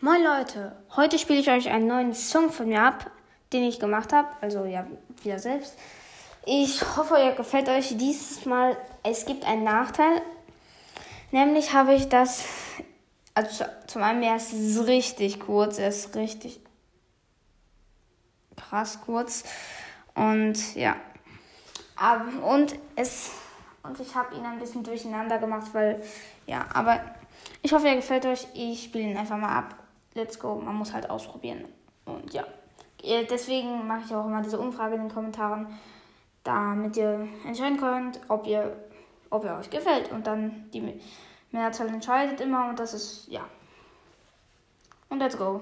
Moin 0.00 0.22
Leute, 0.22 0.76
heute 0.94 1.18
spiele 1.18 1.40
ich 1.40 1.50
euch 1.50 1.68
einen 1.70 1.88
neuen 1.88 2.14
Song 2.14 2.52
von 2.52 2.68
mir 2.68 2.82
ab, 2.82 3.10
den 3.52 3.64
ich 3.64 3.80
gemacht 3.80 4.12
habe, 4.12 4.28
also 4.40 4.64
ja, 4.64 4.86
wieder 5.24 5.40
selbst. 5.40 5.76
Ich 6.46 6.96
hoffe, 6.96 7.16
er 7.18 7.32
gefällt 7.32 7.68
euch 7.68 7.98
dieses 7.98 8.44
Mal. 8.46 8.76
Es 9.02 9.26
gibt 9.26 9.44
einen 9.44 9.64
Nachteil, 9.64 10.22
nämlich 11.32 11.72
habe 11.72 11.94
ich 11.94 12.08
das, 12.08 12.44
also 13.34 13.64
zum 13.88 14.04
einen, 14.04 14.22
er 14.22 14.36
ist 14.36 14.86
richtig 14.86 15.40
kurz, 15.40 15.80
er 15.80 15.88
ist 15.88 16.14
richtig 16.14 16.60
krass 18.54 19.00
kurz 19.04 19.42
und 20.14 20.76
ja, 20.76 20.94
und 22.48 22.76
es 22.94 23.32
und 23.82 23.98
ich 23.98 24.14
habe 24.14 24.36
ihn 24.36 24.46
ein 24.46 24.60
bisschen 24.60 24.84
durcheinander 24.84 25.38
gemacht, 25.38 25.70
weil 25.72 26.00
ja, 26.46 26.66
aber 26.72 27.00
ich 27.62 27.72
hoffe, 27.72 27.88
er 27.88 27.96
gefällt 27.96 28.24
euch. 28.26 28.46
Ich 28.54 28.84
spiele 28.84 29.10
ihn 29.10 29.16
einfach 29.16 29.36
mal 29.36 29.56
ab. 29.56 29.87
Let's 30.14 30.38
go. 30.38 30.56
Man 30.56 30.74
muss 30.76 30.92
halt 30.92 31.10
ausprobieren. 31.10 31.64
Und 32.04 32.32
ja. 32.32 32.44
Deswegen 33.02 33.86
mache 33.86 34.02
ich 34.06 34.14
auch 34.14 34.26
immer 34.26 34.42
diese 34.42 34.58
Umfrage 34.58 34.96
in 34.96 35.02
den 35.02 35.10
Kommentaren, 35.10 35.78
damit 36.42 36.96
ihr 36.96 37.28
entscheiden 37.46 37.78
könnt, 37.78 38.20
ob 38.28 38.46
ihr, 38.46 38.76
ob 39.30 39.44
er 39.44 39.58
euch 39.58 39.70
gefällt. 39.70 40.10
Und 40.10 40.26
dann 40.26 40.68
die 40.72 41.00
Mehrzahl 41.52 41.88
entscheidet 41.88 42.40
immer 42.40 42.68
und 42.68 42.80
das 42.80 42.94
ist, 42.94 43.28
ja. 43.28 43.44
Und 45.08 45.20
let's 45.20 45.38
go. 45.38 45.60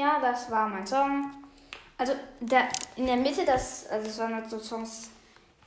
Ja, 0.00 0.18
das 0.18 0.50
war 0.50 0.66
mein 0.66 0.86
Song. 0.86 1.30
Also 1.98 2.14
der, 2.40 2.70
in 2.96 3.04
der 3.04 3.18
Mitte, 3.18 3.44
das, 3.44 3.86
also 3.88 4.08
es 4.08 4.18
waren 4.18 4.34
halt 4.34 4.48
so 4.48 4.58
Songs 4.58 5.10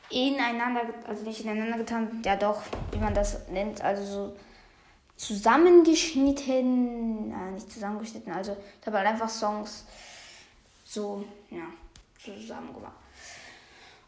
ineinander, 0.10 0.82
also 1.08 1.24
nicht 1.24 1.42
ineinander 1.42 1.78
getan, 1.78 2.20
ja 2.26 2.36
doch, 2.36 2.64
wie 2.92 2.98
man 2.98 3.14
das 3.14 3.48
nennt, 3.50 3.84
also 3.84 4.04
so 4.04 4.36
zusammengeschnitten, 5.18 7.32
äh, 7.32 7.52
nicht 7.52 7.72
zusammengeschnitten, 7.72 8.34
also 8.34 8.58
ich 8.82 8.88
habe 8.88 8.98
halt 8.98 9.10
einfach 9.10 9.30
Songs 9.30 9.86
so, 10.84 11.24
ja, 11.52 11.66
zusammen 12.18 12.74
gemacht. 12.74 12.98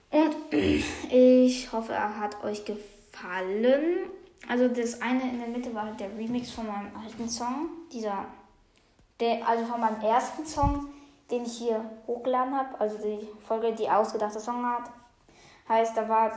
Und 0.09 0.35
ich 1.11 1.71
hoffe, 1.71 1.93
er 1.93 2.19
hat 2.19 2.43
euch 2.43 2.65
gefallen. 2.65 4.09
Also 4.49 4.69
das 4.69 5.03
eine 5.03 5.29
in 5.29 5.37
der 5.37 5.49
Mitte 5.49 5.71
war 5.75 5.83
halt 5.83 5.99
der 5.99 6.09
Remix 6.17 6.49
von 6.49 6.65
meinem 6.65 6.89
alten 6.95 7.29
Song, 7.29 7.69
dieser 7.93 8.25
der, 9.19 9.47
also 9.47 9.65
von 9.65 9.79
meinem 9.79 10.01
ersten 10.01 10.45
Song, 10.45 10.87
den 11.31 11.45
ich 11.45 11.57
hier 11.57 11.83
hochgeladen 12.07 12.55
habe, 12.55 12.79
also 12.79 12.97
die 12.97 13.27
Folge, 13.47 13.73
die 13.73 13.89
ausgedachte 13.89 14.39
Song 14.39 14.65
hat, 14.65 14.89
heißt, 15.67 15.97
da 15.97 16.07
war 16.07 16.31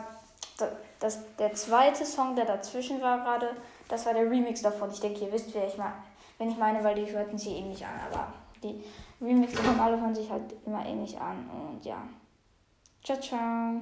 das, 0.98 1.20
der 1.36 1.54
zweite 1.54 2.04
Song, 2.04 2.34
der 2.34 2.44
dazwischen 2.44 3.00
war 3.00 3.18
gerade, 3.18 3.56
das 3.88 4.06
war 4.06 4.14
der 4.14 4.30
Remix 4.30 4.62
davon. 4.62 4.90
Ich 4.90 5.00
denke, 5.00 5.24
ihr 5.24 5.32
wisst, 5.32 5.54
wer 5.54 5.66
ich 5.66 5.76
mal, 5.76 5.92
wenn 6.38 6.50
ich 6.50 6.56
meine, 6.56 6.82
weil 6.82 6.94
die 6.94 7.10
hörten 7.10 7.38
sie 7.38 7.56
ähnlich 7.56 7.84
an, 7.84 8.00
aber 8.10 8.32
die 8.62 8.82
Remixe 9.20 9.62
von 9.62 9.78
alle 9.78 10.00
hören 10.00 10.14
sich 10.14 10.30
halt 10.30 10.54
immer 10.66 10.84
ähnlich 10.84 11.18
an 11.20 11.48
und 11.50 11.84
ja. 11.84 12.02
Ciao, 13.04 13.20
ciao. 13.20 13.80